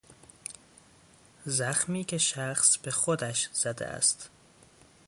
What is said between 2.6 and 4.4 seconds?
به خودش زده است